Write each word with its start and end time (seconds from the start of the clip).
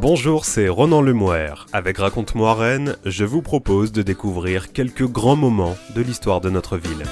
Bonjour, 0.00 0.44
c'est 0.44 0.68
Ronan 0.68 1.02
Lemoire. 1.02 1.66
Avec 1.72 1.98
Raconte-moi 1.98 2.54
Rennes, 2.54 2.96
je 3.04 3.24
vous 3.24 3.42
propose 3.42 3.90
de 3.90 4.02
découvrir 4.02 4.70
quelques 4.70 5.08
grands 5.08 5.34
moments 5.34 5.76
de 5.96 6.00
l'histoire 6.02 6.40
de 6.40 6.50
notre 6.50 6.76
ville. 6.76 7.02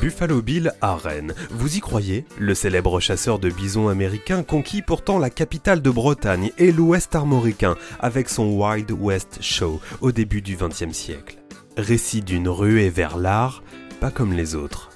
Buffalo 0.00 0.40
Bill 0.42 0.72
à 0.80 0.94
Rennes. 0.94 1.34
Vous 1.50 1.76
y 1.76 1.80
croyez? 1.80 2.24
Le 2.38 2.54
célèbre 2.54 3.00
chasseur 3.00 3.40
de 3.40 3.50
bisons 3.50 3.88
américain 3.88 4.44
conquit 4.44 4.80
pourtant 4.80 5.18
la 5.18 5.28
capitale 5.28 5.82
de 5.82 5.90
Bretagne 5.90 6.52
et 6.56 6.70
l'Ouest 6.70 7.16
armoricain 7.16 7.74
avec 7.98 8.28
son 8.28 8.52
Wild 8.52 8.92
West 8.92 9.38
Show 9.40 9.80
au 10.02 10.12
début 10.12 10.40
du 10.40 10.56
XXe 10.56 10.92
siècle. 10.92 11.38
Récit 11.76 12.22
d'une 12.22 12.48
ruée 12.48 12.90
vers 12.90 13.16
l'art, 13.16 13.64
pas 13.98 14.12
comme 14.12 14.34
les 14.34 14.54
autres. 14.54 14.90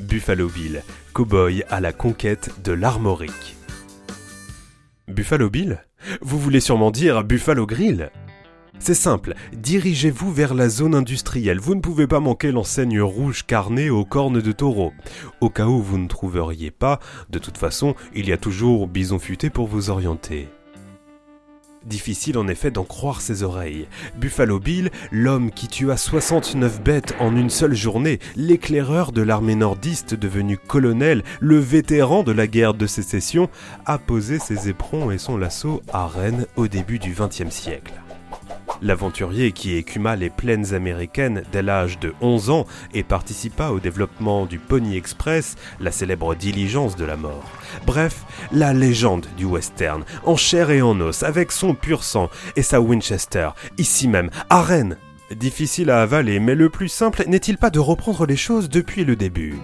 Buffalo 0.00 0.48
Bill, 0.48 0.82
cow-boy 1.12 1.64
à 1.68 1.82
la 1.82 1.92
conquête 1.92 2.48
de 2.64 2.72
l'Armorique. 2.72 3.59
Buffalo 5.10 5.50
Bill 5.50 5.84
Vous 6.20 6.38
voulez 6.38 6.60
sûrement 6.60 6.90
dire 6.90 7.24
Buffalo 7.24 7.66
Grill 7.66 8.10
c'est 8.82 8.94
simple, 8.94 9.34
dirigez-vous 9.52 10.32
vers 10.32 10.54
la 10.54 10.70
zone 10.70 10.94
industrielle. 10.94 11.60
Vous 11.60 11.74
ne 11.74 11.82
pouvez 11.82 12.06
pas 12.06 12.18
manquer 12.18 12.50
l'enseigne 12.50 13.02
rouge 13.02 13.44
carnée 13.46 13.90
aux 13.90 14.06
cornes 14.06 14.40
de 14.40 14.52
taureau. 14.52 14.94
Au 15.42 15.50
cas 15.50 15.66
où 15.66 15.82
vous 15.82 15.98
ne 15.98 16.08
trouveriez 16.08 16.70
pas, 16.70 16.98
de 17.28 17.38
toute 17.38 17.58
façon, 17.58 17.94
il 18.14 18.26
y 18.26 18.32
a 18.32 18.38
toujours 18.38 18.88
Bison 18.88 19.18
Futé 19.18 19.50
pour 19.50 19.66
vous 19.66 19.90
orienter. 19.90 20.48
Difficile 21.86 22.36
en 22.36 22.46
effet 22.46 22.70
d'en 22.70 22.84
croire 22.84 23.22
ses 23.22 23.42
oreilles. 23.42 23.86
Buffalo 24.16 24.60
Bill, 24.60 24.90
l'homme 25.10 25.50
qui 25.50 25.66
tua 25.66 25.96
69 25.96 26.82
bêtes 26.82 27.14
en 27.18 27.34
une 27.34 27.48
seule 27.48 27.74
journée, 27.74 28.18
l'éclaireur 28.36 29.12
de 29.12 29.22
l'armée 29.22 29.54
nordiste 29.54 30.14
devenu 30.14 30.58
colonel, 30.58 31.22
le 31.40 31.58
vétéran 31.58 32.22
de 32.22 32.32
la 32.32 32.46
guerre 32.46 32.74
de 32.74 32.86
sécession, 32.86 33.48
a 33.86 33.98
posé 33.98 34.38
ses 34.38 34.68
éperons 34.68 35.10
et 35.10 35.18
son 35.18 35.38
lasso 35.38 35.82
à 35.92 36.06
Rennes 36.06 36.46
au 36.56 36.68
début 36.68 36.98
du 36.98 37.14
XXe 37.14 37.50
siècle. 37.50 37.94
L'aventurier 38.82 39.52
qui 39.52 39.74
écuma 39.74 40.16
les 40.16 40.30
plaines 40.30 40.74
américaines 40.74 41.42
dès 41.52 41.62
l'âge 41.62 41.98
de 41.98 42.14
11 42.20 42.50
ans 42.50 42.66
et 42.94 43.02
participa 43.02 43.68
au 43.68 43.78
développement 43.78 44.46
du 44.46 44.58
Pony 44.58 44.96
Express, 44.96 45.56
la 45.80 45.92
célèbre 45.92 46.34
diligence 46.34 46.96
de 46.96 47.04
la 47.04 47.16
mort. 47.16 47.44
Bref, 47.86 48.24
la 48.52 48.72
légende 48.72 49.26
du 49.36 49.44
western, 49.44 50.04
en 50.24 50.36
chair 50.36 50.70
et 50.70 50.80
en 50.80 50.98
os, 51.00 51.22
avec 51.22 51.52
son 51.52 51.74
pur 51.74 52.04
sang 52.04 52.30
et 52.56 52.62
sa 52.62 52.80
Winchester, 52.80 53.50
ici 53.76 54.08
même, 54.08 54.30
à 54.48 54.62
Rennes. 54.62 54.96
Difficile 55.36 55.90
à 55.90 56.02
avaler, 56.02 56.40
mais 56.40 56.54
le 56.54 56.70
plus 56.70 56.88
simple 56.88 57.24
n'est-il 57.28 57.58
pas 57.58 57.70
de 57.70 57.78
reprendre 57.78 58.26
les 58.26 58.36
choses 58.36 58.68
depuis 58.68 59.04
le 59.04 59.14
début? 59.14 59.54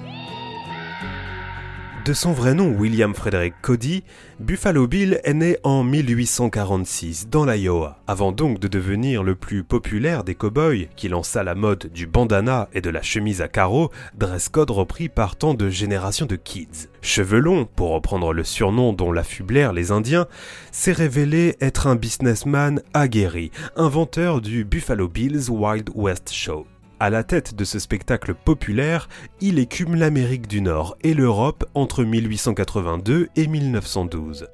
De 2.06 2.12
son 2.12 2.30
vrai 2.30 2.54
nom 2.54 2.68
William 2.68 3.16
Frederick 3.16 3.54
Cody, 3.62 4.04
Buffalo 4.38 4.86
Bill 4.86 5.20
est 5.24 5.34
né 5.34 5.56
en 5.64 5.82
1846 5.82 7.28
dans 7.28 7.44
l'Iowa, 7.44 7.98
avant 8.06 8.30
donc 8.30 8.60
de 8.60 8.68
devenir 8.68 9.24
le 9.24 9.34
plus 9.34 9.64
populaire 9.64 10.22
des 10.22 10.36
cow-boys 10.36 10.86
qui 10.94 11.08
lança 11.08 11.42
la 11.42 11.56
mode 11.56 11.90
du 11.92 12.06
bandana 12.06 12.68
et 12.72 12.80
de 12.80 12.90
la 12.90 13.02
chemise 13.02 13.42
à 13.42 13.48
carreaux, 13.48 13.90
dress 14.16 14.48
code 14.48 14.70
repris 14.70 15.08
par 15.08 15.34
tant 15.34 15.54
de 15.54 15.68
générations 15.68 16.26
de 16.26 16.36
kids. 16.36 16.88
Cheveux 17.02 17.40
longs, 17.40 17.64
pour 17.64 17.90
reprendre 17.90 18.32
le 18.32 18.44
surnom 18.44 18.92
dont 18.92 19.10
l'affublèrent 19.10 19.72
les 19.72 19.90
Indiens, 19.90 20.28
s'est 20.70 20.92
révélé 20.92 21.56
être 21.60 21.88
un 21.88 21.96
businessman 21.96 22.82
aguerri, 22.94 23.50
inventeur 23.74 24.40
du 24.40 24.64
Buffalo 24.64 25.08
Bill's 25.08 25.48
Wild 25.48 25.90
West 25.96 26.32
Show. 26.32 26.68
À 26.98 27.10
la 27.10 27.24
tête 27.24 27.54
de 27.54 27.64
ce 27.64 27.78
spectacle 27.78 28.32
populaire, 28.32 29.10
il 29.42 29.58
écume 29.58 29.96
l'Amérique 29.96 30.46
du 30.46 30.62
Nord 30.62 30.96
et 31.02 31.12
l'Europe 31.12 31.66
entre 31.74 32.04
1882 32.04 33.28
et 33.36 33.46
1912. 33.46 34.48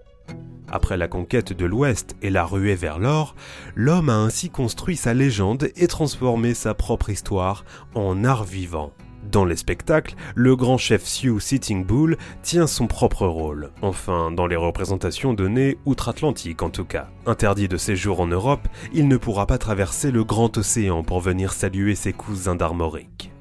Après 0.69 0.97
la 0.97 1.07
conquête 1.07 1.53
de 1.53 1.65
l'Ouest 1.67 2.17
et 2.21 2.31
la 2.31 2.45
ruée 2.45 2.75
vers 2.75 2.99
l'or, 2.99 3.37
l'homme 3.77 4.09
a 4.09 4.17
ainsi 4.17 4.51
construit 4.51 4.97
sa 4.97 5.15
légende 5.15 5.69
et 5.77 5.87
transformé 5.87 6.53
sa 6.55 6.75
propre 6.75 7.11
histoire 7.11 7.65
en 7.95 8.25
art 8.25 8.43
vivant. 8.43 8.93
Dans 9.33 9.47
les 9.47 9.57
spectacles, 9.57 10.15
le 10.35 10.57
grand 10.57 10.77
chef 10.77 11.07
Sioux 11.07 11.41
Sitting 11.41 11.87
Bull 11.87 12.19
tient 12.43 12.67
son 12.67 12.87
propre 12.87 13.27
rôle, 13.27 13.71
enfin 13.81 14.31
dans 14.31 14.47
les 14.47 14.57
représentations 14.57 15.33
données 15.33 15.79
outre-Atlantique 15.87 16.61
en 16.63 16.69
tout 16.69 16.85
cas. 16.85 17.09
Interdit 17.25 17.67
de 17.67 17.79
séjour 17.79 18.21
en 18.21 18.27
Europe, 18.27 18.69
il 18.93 19.09
ne 19.09 19.17
pourra 19.17 19.47
pas 19.47 19.57
traverser 19.57 20.11
le 20.11 20.23
grand 20.23 20.59
océan 20.59 21.03
pour 21.03 21.21
venir 21.21 21.55
saluer 21.55 21.95
ses 21.95 22.13
cousins 22.13 22.57
d'Armorique. 22.57 23.33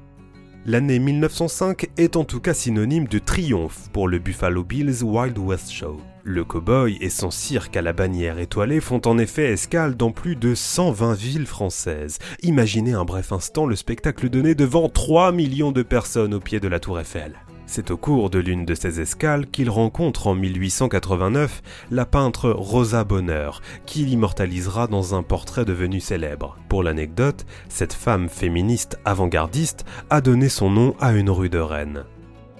L'année 0.64 0.98
1905 0.98 1.90
est 1.98 2.16
en 2.16 2.24
tout 2.24 2.40
cas 2.40 2.54
synonyme 2.54 3.06
de 3.06 3.18
triomphe 3.18 3.90
pour 3.92 4.08
le 4.08 4.18
Buffalo 4.18 4.64
Bill's 4.64 5.02
Wild 5.02 5.36
West 5.36 5.70
Show. 5.70 6.00
Le 6.24 6.44
cow-boy 6.44 6.98
et 7.00 7.10
son 7.10 7.32
cirque 7.32 7.76
à 7.76 7.82
la 7.82 7.92
bannière 7.92 8.38
étoilée 8.38 8.78
font 8.78 9.00
en 9.06 9.18
effet 9.18 9.50
escale 9.50 9.96
dans 9.96 10.12
plus 10.12 10.36
de 10.36 10.54
120 10.54 11.14
villes 11.14 11.46
françaises. 11.46 12.18
Imaginez 12.42 12.92
un 12.92 13.04
bref 13.04 13.32
instant 13.32 13.66
le 13.66 13.74
spectacle 13.74 14.28
donné 14.28 14.54
devant 14.54 14.88
3 14.88 15.32
millions 15.32 15.72
de 15.72 15.82
personnes 15.82 16.32
au 16.32 16.38
pied 16.38 16.60
de 16.60 16.68
la 16.68 16.78
tour 16.78 17.00
Eiffel. 17.00 17.40
C'est 17.66 17.90
au 17.90 17.96
cours 17.96 18.30
de 18.30 18.38
l'une 18.38 18.64
de 18.64 18.74
ces 18.76 19.00
escales 19.00 19.48
qu'il 19.48 19.68
rencontre 19.68 20.28
en 20.28 20.36
1889 20.36 21.60
la 21.90 22.06
peintre 22.06 22.50
Rosa 22.50 23.02
Bonheur, 23.02 23.60
qui 23.84 24.04
l'immortalisera 24.04 24.86
dans 24.86 25.16
un 25.16 25.24
portrait 25.24 25.64
devenu 25.64 25.98
célèbre. 25.98 26.56
Pour 26.68 26.84
l'anecdote, 26.84 27.46
cette 27.68 27.94
femme 27.94 28.28
féministe 28.28 28.96
avant-gardiste 29.04 29.84
a 30.08 30.20
donné 30.20 30.48
son 30.48 30.70
nom 30.70 30.94
à 31.00 31.14
une 31.14 31.30
rue 31.30 31.50
de 31.50 31.58
Rennes. 31.58 32.04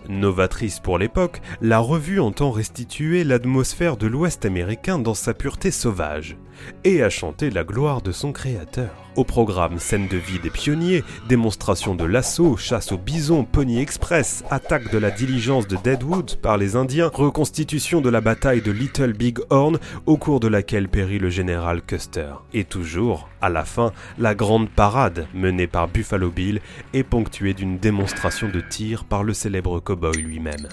Novatrice 0.09 0.81
pour 0.81 0.99
l'époque, 0.99 1.41
la 1.61 1.79
revue 1.79 2.21
entend 2.21 2.51
restituer 2.51 3.25
l'atmosphère 3.25 3.97
de 3.97 4.07
l'Ouest 4.07 4.45
américain 4.45 4.99
dans 4.99 5.15
sa 5.15 5.35
pureté 5.35 5.71
sauvage 5.71 6.37
et 6.85 7.03
à 7.03 7.11
chanter 7.11 7.51
la 7.51 7.65
gloire 7.65 8.03
de 8.03 8.13
son 8.13 8.33
créateur. 8.33 8.91
Au 9.15 9.25
programme 9.25 9.79
scène 9.79 10.09
de 10.09 10.17
vie 10.17 10.39
des 10.39 10.49
pionniers, 10.49 11.05
démonstration 11.29 11.95
de 11.95 12.05
l'assaut, 12.05 12.57
chasse 12.57 12.93
au 12.93 12.97
bison, 12.97 13.45
Pony 13.45 13.79
Express, 13.79 14.43
attaque 14.51 14.91
de 14.91 14.97
la 14.97 15.11
diligence 15.11 15.69
de 15.69 15.77
Deadwood 15.77 16.37
par 16.37 16.57
les 16.57 16.77
Indiens, 16.77 17.11
reconstitution 17.13 18.01
de 18.01 18.09
la 18.09 18.23
bataille 18.23 18.63
de 18.63 18.73
Little 18.73 19.13
Big 19.13 19.39
Horn 19.51 19.79
au 20.07 20.17
cours 20.17 20.41
de 20.41 20.49
laquelle 20.49 20.89
périt 20.89 21.19
le 21.19 21.29
général 21.29 21.83
Custer. 21.83 22.33
Et 22.55 22.65
toujours, 22.65 23.29
à 23.43 23.51
la 23.51 23.67
fin, 23.67 23.93
la 24.19 24.34
grande 24.34 24.71
parade 24.71 25.27
menée 25.34 25.67
par 25.67 25.89
Buffalo 25.89 26.31
Bill 26.31 26.61
est 26.95 27.03
ponctuée 27.03 27.53
d'une 27.53 27.77
démonstration 27.77 28.49
de 28.49 28.61
tir 28.61 29.05
par 29.05 29.25
le 29.25 29.34
célèbre 29.34 29.79
cowboy 29.81 30.23
lui-même. 30.23 30.69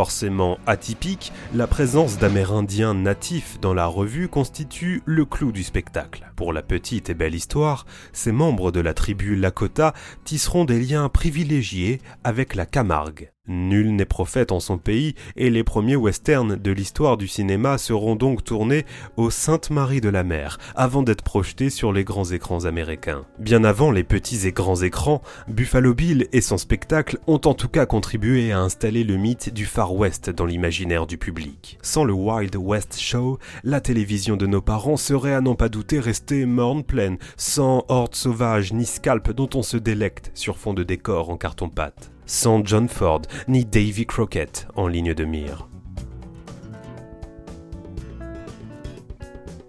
Forcément 0.00 0.58
atypique, 0.66 1.30
la 1.54 1.66
présence 1.66 2.16
d'Amérindiens 2.16 2.94
natifs 2.94 3.60
dans 3.60 3.74
la 3.74 3.84
revue 3.84 4.28
constitue 4.28 5.02
le 5.04 5.26
clou 5.26 5.52
du 5.52 5.62
spectacle. 5.62 6.29
Pour 6.40 6.54
la 6.54 6.62
petite 6.62 7.10
et 7.10 7.14
belle 7.14 7.34
histoire, 7.34 7.84
ces 8.14 8.32
membres 8.32 8.72
de 8.72 8.80
la 8.80 8.94
tribu 8.94 9.36
Lakota 9.36 9.92
tisseront 10.24 10.64
des 10.64 10.80
liens 10.80 11.10
privilégiés 11.10 12.00
avec 12.24 12.54
la 12.54 12.64
Camargue. 12.64 13.30
Nul 13.50 13.96
n'est 13.96 14.04
prophète 14.04 14.52
en 14.52 14.60
son 14.60 14.78
pays 14.78 15.16
et 15.34 15.50
les 15.50 15.64
premiers 15.64 15.96
westerns 15.96 16.54
de 16.54 16.70
l'histoire 16.70 17.16
du 17.16 17.26
cinéma 17.26 17.78
seront 17.78 18.14
donc 18.14 18.44
tournés 18.44 18.86
au 19.16 19.28
Sainte-Marie 19.28 20.00
de 20.00 20.08
la 20.08 20.22
Mer 20.22 20.58
avant 20.76 21.02
d'être 21.02 21.24
projetés 21.24 21.68
sur 21.68 21.92
les 21.92 22.04
grands 22.04 22.30
écrans 22.30 22.64
américains. 22.64 23.24
Bien 23.40 23.64
avant 23.64 23.90
les 23.90 24.04
petits 24.04 24.46
et 24.46 24.52
grands 24.52 24.82
écrans, 24.82 25.20
Buffalo 25.48 25.94
Bill 25.94 26.28
et 26.32 26.40
son 26.40 26.58
spectacle 26.58 27.18
ont 27.26 27.40
en 27.44 27.54
tout 27.54 27.68
cas 27.68 27.86
contribué 27.86 28.52
à 28.52 28.60
installer 28.60 29.02
le 29.02 29.16
mythe 29.16 29.52
du 29.52 29.66
Far 29.66 29.96
West 29.96 30.30
dans 30.30 30.46
l'imaginaire 30.46 31.08
du 31.08 31.18
public. 31.18 31.76
Sans 31.82 32.04
le 32.04 32.12
Wild 32.12 32.54
West 32.54 33.00
Show, 33.00 33.40
la 33.64 33.80
télévision 33.80 34.36
de 34.36 34.46
nos 34.46 34.62
parents 34.62 34.96
serait 34.96 35.34
à 35.34 35.40
n'en 35.40 35.56
pas 35.56 35.68
douter 35.68 35.98
restée 35.98 36.29
morne 36.32 36.84
pleine, 36.84 37.18
sans 37.36 37.84
hordes 37.88 38.14
sauvages 38.14 38.72
ni 38.72 38.86
scalp 38.86 39.30
dont 39.32 39.50
on 39.54 39.62
se 39.62 39.76
délecte 39.76 40.30
sur 40.34 40.58
fond 40.58 40.74
de 40.74 40.82
décor 40.82 41.30
en 41.30 41.36
carton-pâte 41.36 42.10
sans 42.30 42.64
John 42.64 42.88
Ford 42.88 43.22
ni 43.48 43.64
Davy 43.64 44.06
Crockett 44.06 44.68
en 44.76 44.86
ligne 44.86 45.14
de 45.14 45.24
mire. 45.24 45.66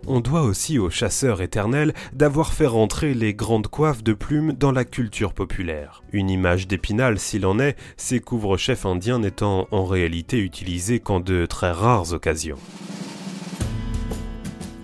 On 0.08 0.20
doit 0.20 0.42
aussi 0.42 0.78
au 0.78 0.90
chasseur 0.90 1.42
éternel 1.42 1.94
d'avoir 2.14 2.54
fait 2.54 2.68
rentrer 2.68 3.14
les 3.14 3.34
grandes 3.34 3.68
coiffes 3.68 4.04
de 4.04 4.14
plumes 4.14 4.54
dans 4.54 4.72
la 4.72 4.84
culture 4.84 5.34
populaire. 5.34 6.04
Une 6.12 6.30
image 6.30 6.68
d'épinal 6.68 7.18
s'il 7.18 7.46
en 7.46 7.60
est, 7.60 7.78
ces 7.98 8.20
couvre-chefs 8.20 8.86
indiens 8.86 9.20
n'étant 9.20 9.68
en 9.72 9.86
réalité 9.86 10.40
utilisés 10.40 11.00
qu'en 11.00 11.20
de 11.20 11.46
très 11.46 11.72
rares 11.72 12.14
occasions. 12.14 12.58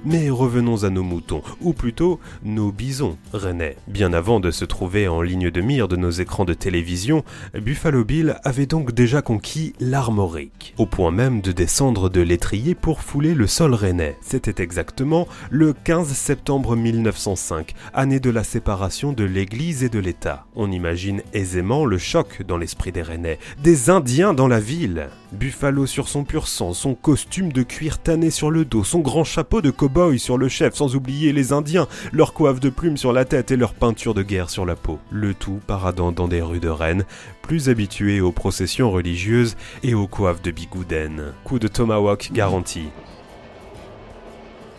Mais 0.09 0.29
revenons 0.29 0.85
à 0.85 0.89
nos 0.89 1.03
moutons, 1.03 1.41
ou 1.59 1.73
plutôt 1.73 2.21
nos 2.41 2.71
bisons 2.71 3.17
rennais. 3.33 3.75
Bien 3.89 4.13
avant 4.13 4.39
de 4.39 4.51
se 4.51 4.63
trouver 4.63 5.09
en 5.09 5.21
ligne 5.21 5.51
de 5.51 5.59
mire 5.59 5.89
de 5.89 5.97
nos 5.97 6.11
écrans 6.11 6.45
de 6.45 6.53
télévision, 6.53 7.25
Buffalo 7.53 8.05
Bill 8.05 8.37
avait 8.45 8.67
donc 8.67 8.93
déjà 8.93 9.21
conquis 9.21 9.73
l'Armorique, 9.81 10.73
au 10.77 10.85
point 10.85 11.11
même 11.11 11.41
de 11.41 11.51
descendre 11.51 12.09
de 12.09 12.21
l'étrier 12.21 12.73
pour 12.73 13.01
fouler 13.01 13.33
le 13.33 13.47
sol 13.47 13.73
rennais. 13.73 14.15
C'était 14.21 14.63
exactement 14.63 15.27
le 15.49 15.73
15 15.73 16.07
septembre 16.07 16.77
1905, 16.77 17.73
année 17.93 18.21
de 18.21 18.29
la 18.29 18.45
séparation 18.45 19.11
de 19.11 19.25
l'Église 19.25 19.83
et 19.83 19.89
de 19.89 19.99
l'État. 19.99 20.45
On 20.55 20.71
imagine 20.71 21.21
aisément 21.33 21.83
le 21.83 21.97
choc 21.97 22.43
dans 22.47 22.57
l'esprit 22.57 22.93
des 22.93 23.01
rennais, 23.01 23.39
des 23.61 23.89
Indiens 23.89 24.33
dans 24.33 24.47
la 24.47 24.61
ville. 24.61 25.09
Buffalo 25.31 25.85
sur 25.85 26.07
son 26.07 26.23
pur 26.23 26.47
sang, 26.47 26.73
son 26.73 26.95
costume 26.95 27.51
de 27.51 27.63
cuir 27.63 27.99
tanné 27.99 28.29
sur 28.29 28.49
le 28.49 28.65
dos, 28.65 28.83
son 28.83 28.99
grand 28.99 29.23
chapeau 29.23 29.61
de 29.61 29.71
cow-boy 29.71 30.19
sur 30.19 30.37
le 30.37 30.47
chef, 30.47 30.75
sans 30.75 30.95
oublier 30.95 31.33
les 31.33 31.51
Indiens, 31.51 31.87
leur 32.13 32.33
coiffe 32.33 32.59
de 32.59 32.69
plumes 32.69 32.97
sur 32.97 33.11
la 33.11 33.25
tête 33.25 33.51
et 33.51 33.57
leur 33.57 33.73
peinture 33.73 34.13
de 34.13 34.23
guerre 34.23 34.49
sur 34.49 34.65
la 34.65 34.75
peau. 34.75 34.99
Le 35.11 35.33
tout 35.33 35.59
paradant 35.67 36.11
dans 36.11 36.27
des 36.27 36.41
rues 36.41 36.59
de 36.59 36.69
Rennes, 36.69 37.05
plus 37.41 37.69
habitués 37.69 38.21
aux 38.21 38.31
processions 38.31 38.91
religieuses 38.91 39.57
et 39.83 39.93
aux 39.93 40.07
coiffes 40.07 40.41
de 40.41 40.51
bigouden. 40.51 41.33
Coup 41.43 41.59
de 41.59 41.67
tomahawk 41.67 42.31
garanti. 42.31 42.83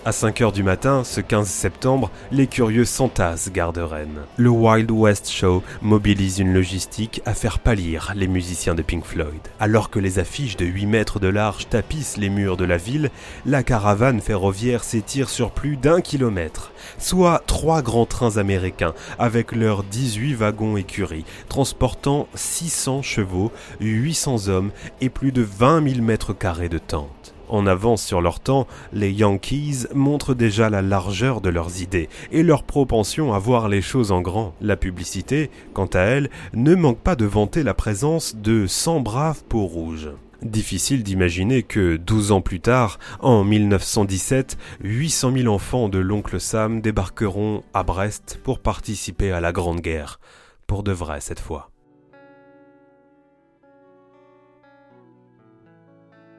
À 0.08 0.10
5h 0.10 0.52
du 0.52 0.62
matin, 0.62 1.04
ce 1.04 1.20
15 1.20 1.46
septembre, 1.46 2.10
les 2.32 2.46
curieux 2.46 2.86
s'entassent 2.86 3.52
gare 3.52 3.74
de 3.74 3.82
Rennes. 3.82 4.22
Le 4.38 4.48
Wild 4.48 4.90
West 4.90 5.30
Show 5.30 5.62
mobilise 5.82 6.38
une 6.38 6.54
logistique 6.54 7.20
à 7.26 7.34
faire 7.34 7.58
pâlir 7.58 8.14
les 8.16 8.26
musiciens 8.26 8.74
de 8.74 8.80
Pink 8.80 9.04
Floyd. 9.04 9.42
Alors 9.60 9.90
que 9.90 9.98
les 9.98 10.18
affiches 10.18 10.56
de 10.56 10.64
8 10.64 10.86
mètres 10.86 11.20
de 11.20 11.28
large 11.28 11.68
tapissent 11.68 12.16
les 12.16 12.30
murs 12.30 12.56
de 12.56 12.64
la 12.64 12.78
ville, 12.78 13.10
la 13.44 13.62
caravane 13.62 14.22
ferroviaire 14.22 14.82
s'étire 14.82 15.28
sur 15.28 15.50
plus 15.50 15.76
d'un 15.76 16.00
kilomètre, 16.00 16.72
soit 16.96 17.42
trois 17.46 17.82
grands 17.82 18.06
trains 18.06 18.38
américains 18.38 18.94
avec 19.18 19.52
leurs 19.52 19.84
18 19.84 20.32
wagons 20.36 20.78
écuries, 20.78 21.26
transportant 21.50 22.28
600 22.34 23.02
chevaux, 23.02 23.52
800 23.80 24.48
hommes 24.48 24.70
et 25.02 25.10
plus 25.10 25.32
de 25.32 25.42
20 25.42 25.86
000 25.86 26.02
mètres 26.02 26.32
carrés 26.32 26.70
de 26.70 26.78
tentes. 26.78 27.17
En 27.48 27.66
avance 27.66 28.02
sur 28.02 28.20
leur 28.20 28.40
temps, 28.40 28.66
les 28.92 29.10
Yankees 29.10 29.86
montrent 29.94 30.34
déjà 30.34 30.70
la 30.70 30.82
largeur 30.82 31.40
de 31.40 31.48
leurs 31.48 31.80
idées 31.80 32.08
et 32.30 32.42
leur 32.42 32.62
propension 32.62 33.32
à 33.32 33.38
voir 33.38 33.68
les 33.68 33.82
choses 33.82 34.12
en 34.12 34.20
grand. 34.20 34.54
La 34.60 34.76
publicité, 34.76 35.50
quant 35.72 35.86
à 35.86 36.00
elle, 36.00 36.30
ne 36.52 36.74
manque 36.74 37.00
pas 37.00 37.16
de 37.16 37.24
vanter 37.24 37.62
la 37.62 37.74
présence 37.74 38.36
de 38.36 38.66
100 38.66 39.00
braves 39.00 39.44
peaux 39.48 39.66
rouges. 39.66 40.10
Difficile 40.42 41.02
d'imaginer 41.02 41.64
que, 41.64 41.96
12 41.96 42.30
ans 42.32 42.40
plus 42.40 42.60
tard, 42.60 42.98
en 43.20 43.42
1917, 43.42 44.56
800 44.82 45.32
000 45.36 45.52
enfants 45.52 45.88
de 45.88 45.98
l'oncle 45.98 46.40
Sam 46.40 46.80
débarqueront 46.80 47.64
à 47.74 47.82
Brest 47.82 48.38
pour 48.44 48.60
participer 48.60 49.32
à 49.32 49.40
la 49.40 49.50
Grande 49.50 49.80
Guerre. 49.80 50.20
Pour 50.68 50.84
de 50.84 50.92
vrai 50.92 51.20
cette 51.20 51.40
fois. 51.40 51.70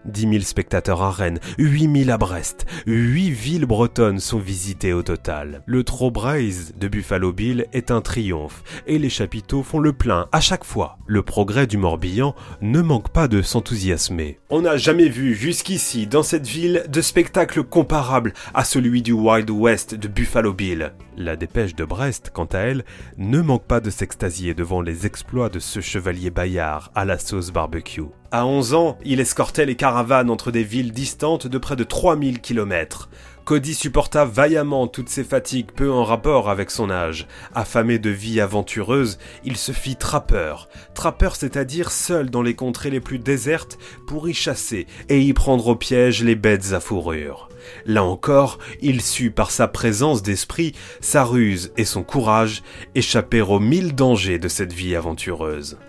10 0.06 0.22
000 0.22 0.40
spectateurs 0.42 1.02
à 1.02 1.12
Rennes, 1.12 1.40
8 1.58 2.04
000 2.06 2.12
à 2.12 2.18
Brest, 2.18 2.66
8 2.88 3.30
villes 3.32 3.66
bretonnes 3.66 4.20
sont 4.20 4.40
visitées 4.40 4.94
au 4.94 5.04
total. 5.04 5.62
Le 5.66 5.84
Trobraise 5.84 6.74
de 6.78 6.88
Buffalo 6.88 7.34
Bill 7.34 7.66
est 7.74 7.92
un 7.92 8.02
triomphe 8.02 8.64
et 8.88 9.00
les 9.00 9.10
chapiteaux 9.10 9.64
font 9.64 9.80
le 9.80 9.94
plein 9.94 10.28
à 10.32 10.42
chaque 10.42 10.64
fois. 10.64 10.98
Le 11.08 11.22
progrès 11.22 11.68
du 11.68 11.78
Morbihan 11.78 12.36
ne 12.62 12.82
manque 12.82 13.10
pas 13.10 13.28
de 13.28 13.42
s'enthousiasmer. 13.42 14.40
On 14.50 14.62
n'a 14.62 14.78
jamais 14.78 15.10
vu 15.10 15.34
jusqu'ici 15.34 16.08
dans 16.08 16.24
cette 16.24 16.48
ville 16.48 16.86
de 16.90 17.02
spectacle 17.02 17.64
comparable 17.64 18.34
à 18.54 18.64
celui 18.64 19.02
du 19.02 19.12
Wild 19.12 19.50
West 19.50 19.96
de 19.96 20.08
Buffalo 20.08 20.54
Bill. 20.54 20.94
La 21.18 21.36
dépêche 21.36 21.76
de 21.76 21.86
Brest, 21.86 22.32
quant 22.34 22.46
à 22.46 22.60
elle, 22.60 22.86
ne 23.18 23.42
manque 23.42 23.66
pas 23.66 23.82
de 23.82 23.90
s'extasier 23.90 24.54
devant 24.54 24.82
les 24.82 25.06
exploits 25.06 25.50
de 25.50 25.60
ce 25.60 25.82
chevalier 25.82 26.30
Bayard 26.30 26.92
à 26.96 27.06
la 27.06 27.18
sauce 27.18 27.52
barbecue. 27.52 28.04
À 28.32 28.46
11 28.46 28.76
ans, 28.76 28.98
il 29.04 29.20
escortait 29.20 29.66
les 29.66 29.76
caravanes 29.76 30.30
entre 30.30 30.52
des 30.52 30.64
villes 30.64 30.92
distantes 30.92 31.48
de 31.48 31.58
près 31.58 31.76
de 31.76 31.84
3000 31.84 32.42
km. 32.42 33.10
Cody 33.44 33.74
supporta 33.74 34.24
vaillamment 34.24 34.88
toutes 34.88 35.10
ces 35.10 35.24
fatigues 35.24 35.72
peu 35.76 35.92
en 35.92 36.04
rapport 36.04 36.48
avec 36.48 36.70
son 36.70 36.92
âge. 36.92 37.26
Affamé 37.56 37.98
de 37.98 38.12
vie 38.12 38.40
aventureuse, 38.40 39.18
il 39.44 39.58
se 39.58 39.72
fit 39.72 39.96
trappeur. 39.96 40.70
Trappeur 40.94 41.36
c'est-à-dire 41.36 41.90
seul 41.90 42.30
dans 42.30 42.44
les 42.44 42.54
contrées 42.54 42.92
les 42.92 43.00
plus 43.00 43.18
désertes 43.18 43.80
pour 44.06 44.30
y 44.30 44.36
chasser 44.36 44.86
et 45.10 45.20
y 45.20 45.34
prendre 45.34 45.66
au 45.66 45.76
piège 45.76 46.24
les 46.24 46.36
bêtes 46.36 46.74
à 46.74 46.80
fourrure. 46.80 47.50
Là 47.88 48.04
encore, 48.04 48.60
il 48.80 49.02
sut 49.02 49.32
par 49.32 49.50
sa 49.50 49.68
présence 49.68 50.22
d'esprit, 50.22 50.74
sa 51.02 51.24
ruse 51.24 51.74
et 51.78 51.86
son 51.86 52.04
courage 52.04 52.62
échapper 52.94 53.42
aux 53.42 53.60
mille 53.60 53.96
dangers 53.96 54.38
de 54.38 54.48
cette 54.48 54.74
vie 54.74 54.96
aventureuse. 54.96 55.80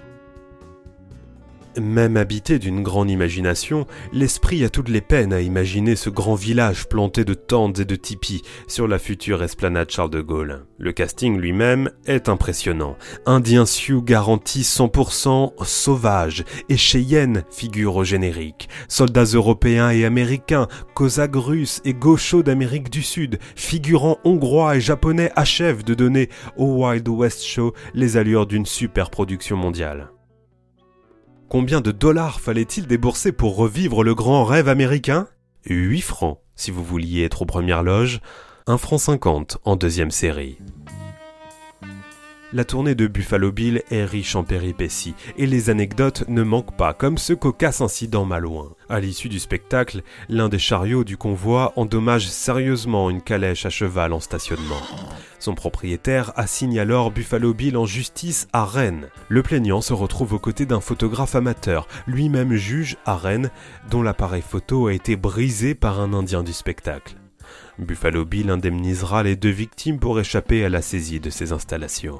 Même 1.78 2.16
habité 2.16 2.58
d'une 2.58 2.82
grande 2.82 3.10
imagination, 3.10 3.86
l'esprit 4.12 4.64
a 4.64 4.70
toutes 4.70 4.88
les 4.88 5.00
peines 5.00 5.32
à 5.32 5.40
imaginer 5.40 5.94
ce 5.94 6.10
grand 6.10 6.34
village 6.34 6.88
planté 6.88 7.24
de 7.24 7.34
tentes 7.34 7.78
et 7.78 7.84
de 7.84 7.94
tipis 7.94 8.42
sur 8.66 8.88
la 8.88 8.98
future 8.98 9.44
esplanade 9.44 9.88
Charles 9.88 10.10
de 10.10 10.20
Gaulle. 10.20 10.64
Le 10.78 10.90
casting 10.92 11.38
lui-même 11.38 11.90
est 12.06 12.28
impressionnant. 12.28 12.96
Indien 13.24 13.66
Sioux 13.66 14.02
garantit 14.02 14.62
100% 14.62 15.52
sauvage 15.64 16.44
et 16.68 16.76
Cheyenne 16.76 17.44
figure 17.50 17.94
au 17.96 18.04
générique. 18.04 18.68
Soldats 18.88 19.22
européens 19.24 19.90
et 19.90 20.04
américains, 20.04 20.66
cosaques 20.94 21.36
russes 21.36 21.80
et 21.84 21.94
gauchos 21.94 22.42
d'Amérique 22.42 22.90
du 22.90 23.02
Sud, 23.02 23.38
figurants 23.54 24.18
hongrois 24.24 24.76
et 24.76 24.80
japonais 24.80 25.30
achèvent 25.36 25.84
de 25.84 25.94
donner 25.94 26.30
au 26.56 26.84
Wild 26.84 27.08
West 27.08 27.44
Show 27.44 27.74
les 27.94 28.16
allures 28.16 28.46
d'une 28.46 28.66
super 28.66 29.10
production 29.10 29.56
mondiale. 29.56 30.10
Combien 31.50 31.80
de 31.80 31.90
dollars 31.90 32.38
fallait-il 32.40 32.86
débourser 32.86 33.32
pour 33.32 33.56
revivre 33.56 34.04
le 34.04 34.14
grand 34.14 34.44
rêve 34.44 34.68
américain? 34.68 35.26
8 35.64 36.00
francs 36.00 36.38
si 36.54 36.70
vous 36.70 36.84
vouliez 36.84 37.24
être 37.24 37.42
aux 37.42 37.46
premières 37.46 37.82
loges, 37.82 38.20
1 38.68 38.78
franc 38.78 38.98
50 38.98 39.58
en 39.64 39.74
deuxième 39.74 40.12
série. 40.12 40.58
La 42.52 42.64
tournée 42.64 42.96
de 42.96 43.06
Buffalo 43.06 43.52
Bill 43.52 43.84
est 43.92 44.04
riche 44.04 44.34
en 44.34 44.42
péripéties 44.42 45.14
et 45.36 45.46
les 45.46 45.70
anecdotes 45.70 46.24
ne 46.26 46.42
manquent 46.42 46.76
pas, 46.76 46.92
comme 46.92 47.16
ce 47.16 47.32
cocasse 47.32 47.80
incident 47.80 48.24
malouin. 48.24 48.74
À 48.88 48.98
l'issue 48.98 49.28
du 49.28 49.38
spectacle, 49.38 50.02
l'un 50.28 50.48
des 50.48 50.58
chariots 50.58 51.04
du 51.04 51.16
convoi 51.16 51.72
endommage 51.76 52.28
sérieusement 52.28 53.08
une 53.08 53.22
calèche 53.22 53.66
à 53.66 53.70
cheval 53.70 54.12
en 54.12 54.18
stationnement. 54.18 54.82
Son 55.38 55.54
propriétaire 55.54 56.32
assigne 56.34 56.80
alors 56.80 57.12
Buffalo 57.12 57.54
Bill 57.54 57.76
en 57.76 57.86
justice 57.86 58.48
à 58.52 58.64
Rennes. 58.64 59.06
Le 59.28 59.44
plaignant 59.44 59.80
se 59.80 59.92
retrouve 59.92 60.32
aux 60.32 60.40
côtés 60.40 60.66
d'un 60.66 60.80
photographe 60.80 61.36
amateur, 61.36 61.86
lui-même 62.08 62.54
juge 62.54 62.96
à 63.06 63.16
Rennes, 63.16 63.50
dont 63.92 64.02
l'appareil 64.02 64.42
photo 64.42 64.88
a 64.88 64.92
été 64.92 65.14
brisé 65.14 65.76
par 65.76 66.00
un 66.00 66.12
Indien 66.12 66.42
du 66.42 66.52
spectacle. 66.52 67.14
Buffalo 67.78 68.24
Bill 68.24 68.50
indemnisera 68.50 69.22
les 69.22 69.36
deux 69.36 69.50
victimes 69.50 70.00
pour 70.00 70.18
échapper 70.18 70.64
à 70.64 70.68
la 70.68 70.82
saisie 70.82 71.20
de 71.20 71.30
ses 71.30 71.52
installations. 71.52 72.18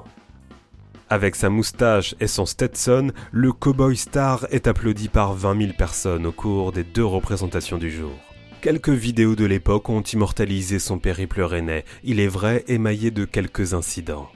Avec 1.12 1.34
sa 1.34 1.50
moustache 1.50 2.14
et 2.20 2.28
son 2.28 2.46
Stetson, 2.46 3.10
le 3.32 3.50
cowboy 3.50 3.96
star 3.96 4.46
est 4.52 4.68
applaudi 4.68 5.08
par 5.08 5.34
20 5.34 5.60
000 5.60 5.72
personnes 5.76 6.24
au 6.24 6.30
cours 6.30 6.70
des 6.70 6.84
deux 6.84 7.04
représentations 7.04 7.78
du 7.78 7.90
jour. 7.90 8.12
Quelques 8.60 8.90
vidéos 8.90 9.34
de 9.34 9.44
l'époque 9.44 9.88
ont 9.88 10.02
immortalisé 10.02 10.78
son 10.78 11.00
périple 11.00 11.42
rennais, 11.42 11.84
il 12.04 12.20
est 12.20 12.28
vrai 12.28 12.62
émaillé 12.68 13.10
de 13.10 13.24
quelques 13.24 13.74
incidents. 13.74 14.28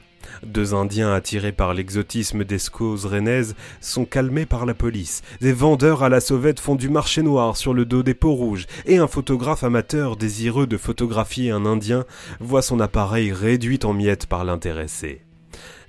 Deux 0.45 0.75
Indiens 0.75 1.13
attirés 1.13 1.53
par 1.53 1.75
l'exotisme 1.75 2.43
des 2.43 2.59
scoses 2.59 3.07
rennaises 3.07 3.55
sont 3.81 4.05
calmés 4.05 4.47
par 4.47 4.67
la 4.67 4.75
police. 4.75 5.23
Des 5.41 5.53
vendeurs 5.53 6.03
à 6.03 6.09
la 6.09 6.19
sauvette 6.19 6.59
font 6.59 6.75
du 6.75 6.89
marché 6.89 7.23
noir 7.23 7.57
sur 7.57 7.73
le 7.73 7.85
dos 7.85 8.03
des 8.03 8.15
peaux 8.15 8.35
rouges. 8.35 8.67
Et 8.87 8.97
un 8.97 9.07
photographe 9.07 9.63
amateur 9.63 10.17
désireux 10.17 10.67
de 10.67 10.77
photographier 10.77 11.53
un 11.53 11.67
Indien 11.67 12.05
voit 12.41 12.63
son 12.63 12.81
appareil 12.81 13.33
réduit 13.33 13.79
en 13.85 13.93
miettes 13.93 14.27
par 14.27 14.45
l'intéressé 14.45 15.23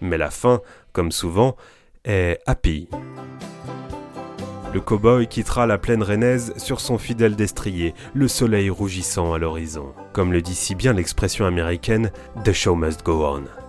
mais 0.02 0.18
la 0.18 0.32
fin, 0.32 0.62
comme 0.94 1.12
souvent, 1.12 1.56
est 2.04 2.40
happy. 2.46 2.88
Le 4.74 4.82
cow-boy 4.82 5.28
quittera 5.28 5.66
la 5.66 5.78
plaine 5.78 6.04
rennaise 6.04 6.54
sur 6.58 6.82
son 6.82 6.98
fidèle 6.98 7.38
destrier, 7.38 7.94
le 8.14 8.28
soleil 8.28 8.70
rougissant 8.70 9.34
à 9.34 9.38
l'horizon. 9.38 9.94
Comme 10.12 10.34
le 10.34 10.42
dit 10.42 10.56
si 10.56 10.76
bien 10.76 10.92
l'expression 10.92 11.46
américaine 11.46 12.12
The 12.44 12.52
show 12.52 12.76
must 12.76 13.04
go 13.04 13.26
on. 13.26 13.65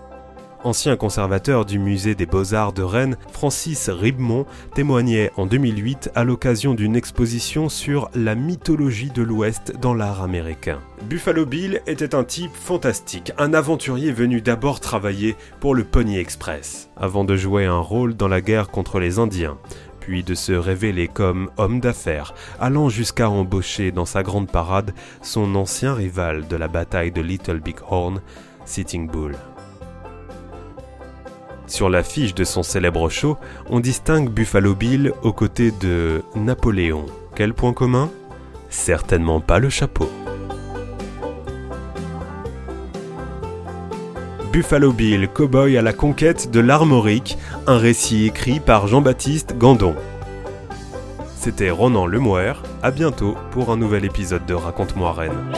Ancien 0.64 0.96
conservateur 0.96 1.64
du 1.64 1.78
musée 1.78 2.14
des 2.14 2.26
beaux-arts 2.26 2.72
de 2.72 2.82
Rennes, 2.82 3.16
Francis 3.30 3.88
Ribemont 3.88 4.46
témoignait 4.75 5.30
en 5.36 5.46
2008 5.46 6.10
à 6.14 6.25
l'occasion 6.25 6.75
d'une 6.75 6.96
exposition 6.96 7.68
sur 7.68 8.10
la 8.14 8.34
mythologie 8.34 9.10
de 9.10 9.22
l'Ouest 9.22 9.75
dans 9.80 9.94
l'art 9.94 10.22
américain. 10.22 10.80
Buffalo 11.08 11.46
Bill 11.46 11.82
était 11.86 12.14
un 12.14 12.25
type 12.25 12.54
fantastique, 12.54 13.32
un 13.38 13.54
aventurier 13.54 14.12
venu 14.12 14.40
d'abord 14.40 14.80
travailler 14.80 15.36
pour 15.60 15.75
le 15.75 15.84
Pony 15.84 16.18
Express, 16.18 16.90
avant 16.96 17.25
de 17.25 17.36
jouer 17.36 17.66
un 17.66 17.78
rôle 17.78 18.14
dans 18.14 18.28
la 18.28 18.40
guerre 18.40 18.68
contre 18.68 18.98
les 18.98 19.18
Indiens 19.18 19.58
puis 20.06 20.22
de 20.22 20.36
se 20.36 20.52
révéler 20.52 21.08
comme 21.08 21.50
homme 21.56 21.80
d'affaires, 21.80 22.32
allant 22.60 22.88
jusqu'à 22.88 23.28
embaucher 23.28 23.90
dans 23.90 24.04
sa 24.04 24.22
grande 24.22 24.48
parade 24.48 24.94
son 25.20 25.56
ancien 25.56 25.94
rival 25.94 26.46
de 26.46 26.54
la 26.54 26.68
bataille 26.68 27.10
de 27.10 27.20
Little 27.20 27.58
Big 27.58 27.78
Horn, 27.90 28.20
Sitting 28.64 29.08
Bull. 29.08 29.34
Sur 31.66 31.90
l'affiche 31.90 32.35
de 32.35 32.44
son 32.44 32.62
célèbre 32.62 33.08
show, 33.08 33.37
on 33.68 33.80
distingue 33.80 34.30
Buffalo 34.30 34.75
Bill 34.75 35.12
aux 35.23 35.32
côtés 35.32 35.73
de 35.73 36.23
Napoléon. 36.37 37.06
Quel 37.35 37.54
point 37.54 37.73
commun? 37.73 38.11
Certainement 38.70 39.40
pas 39.40 39.58
le 39.58 39.68
chapeau. 39.68 40.08
Buffalo 44.52 44.92
Bill, 44.92 45.28
cowboy 45.28 45.76
à 45.76 45.82
la 45.82 45.92
conquête 45.92 46.50
de 46.50 46.61
l'Armorique, 46.61 47.37
un 47.66 47.76
récit 47.76 48.26
écrit 48.26 48.61
par 48.61 48.87
Jean-Baptiste 48.87 49.58
Gandon. 49.58 49.94
C'était 51.37 51.70
Ronan 51.70 52.06
Lemoire, 52.06 52.62
à 52.82 52.90
bientôt 52.90 53.37
pour 53.50 53.70
un 53.70 53.76
nouvel 53.76 54.04
épisode 54.04 54.46
de 54.46 54.54
Raconte-moi 54.54 55.12
Rennes. 55.12 55.52